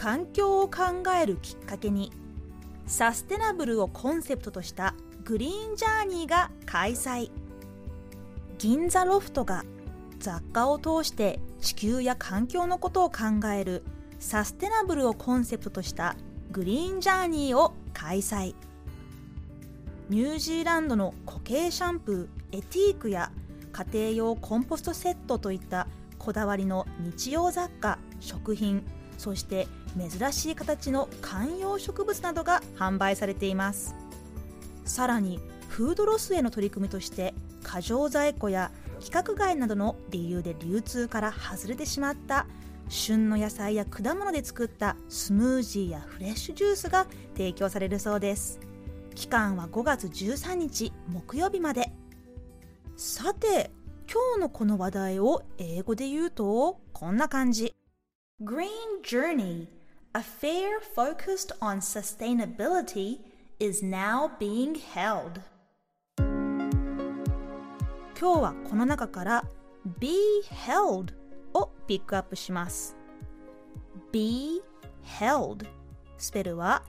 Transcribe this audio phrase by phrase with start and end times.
[0.00, 2.10] 環境を考えるきっかけに
[2.86, 7.30] サステナブルをコンセプトとしたグリーンジャーニーが開催。
[8.56, 9.62] 銀座ロフトが
[10.18, 13.82] 雑貨を通して地球や環境のことを考える
[14.18, 16.16] サステナブルをコンセプトとした
[16.50, 18.54] グリーンジャーニーを開催。
[20.08, 23.30] ニュージーランドの固形シャンプーエティークや
[23.72, 28.82] 家庭用コンポストセットといったこだわりの日用雑貨食品
[29.20, 33.94] そして珍しい形の観葉植物などが販売されています。
[34.86, 42.46] さらにフードロスへの取り組みとして過剰在庫や規格外などの理由で流通から外れてしまった
[42.88, 48.58] 旬の野菜や果物で作ったスムージーやフレッシュジュースが提供されるそうです。
[49.14, 51.92] 期間は5月13日木曜日まで。
[52.96, 53.70] さて
[54.10, 57.74] 今日のこの話題を英語で言うとこんな感じ。
[58.42, 59.68] Green Journey
[60.14, 63.18] A fair focused on sustainability
[63.58, 65.42] is now being held
[68.18, 69.44] 今日はこの中から
[69.98, 70.14] be
[70.66, 71.12] held
[71.52, 72.96] をピックアップします
[74.10, 74.62] be
[75.18, 75.66] held
[76.16, 76.82] スペルは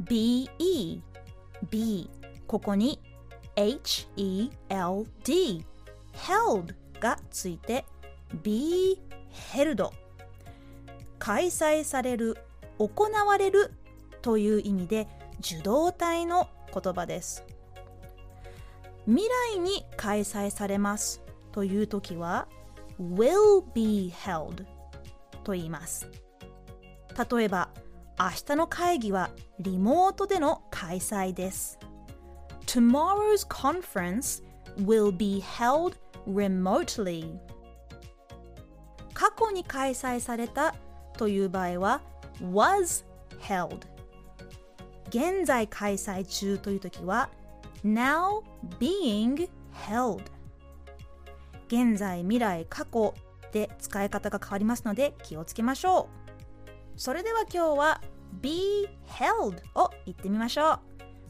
[0.00, 0.50] be
[1.70, 2.10] B
[2.48, 2.98] ここに
[3.54, 4.50] h-e-l-d
[6.14, 7.84] held がついて
[8.42, 9.00] be
[9.54, 10.05] held
[11.26, 12.36] 開催される
[12.78, 13.72] 行われる
[14.22, 15.08] という意味で
[15.40, 17.44] 受動体の言葉です。
[19.06, 19.26] 未
[19.56, 21.20] 来に開催されます。
[21.50, 22.46] という時は
[23.00, 24.64] will be held
[25.42, 26.08] と言います。
[27.28, 27.70] 例えば
[28.20, 31.76] 明日の会議はリモートでの開催です。
[32.66, 34.44] Tomorrow's conference
[34.78, 35.96] will be held
[36.28, 37.36] remotely
[39.12, 40.76] 過去に開催された
[41.16, 42.00] という場合は
[42.40, 43.04] was
[43.40, 43.80] held
[45.08, 47.30] 現在開催中という時は
[47.84, 48.42] now
[48.78, 49.48] being
[49.88, 50.22] held
[51.68, 53.14] 現在未来過去
[53.52, 56.08] で使い方が変わりますので気をつけましょ
[56.96, 58.00] うそれでは今日は
[58.40, 60.80] be held を言ってみましょ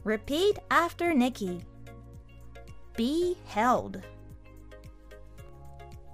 [0.05, 1.61] う repeat after Nikki
[2.95, 4.01] be held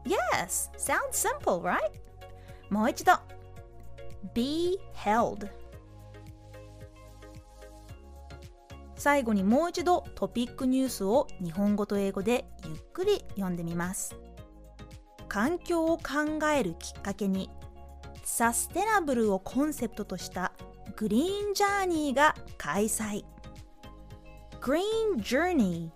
[0.06, 1.80] Yes, sounds simple, right?
[2.70, 3.14] もう一度
[4.34, 5.50] be held.
[8.96, 14.16] 最後にもう一度トピックニュースを日本語と英語でゆっくり読んでみます。
[15.28, 17.50] 環境を考えるきっかけに
[18.24, 20.54] サステナブルをコンセプトとした
[20.96, 23.26] グリーンジャーニーが開催。
[24.62, 25.90] Green Journey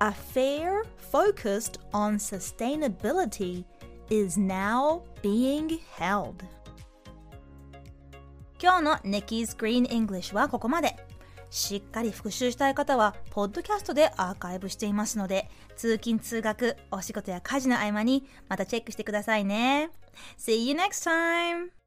[0.00, 3.64] A fair focused on sustainability
[4.10, 6.44] is now being held.
[8.62, 10.94] 今日の Nikki's Green English はここまで
[11.50, 19.90] しっかり復習したい方は、ポッドキャストでアーカイブしていますので、通勤通学、お仕事や家事の合間にまたチェックしてくださいね。
[20.38, 21.81] See you next time!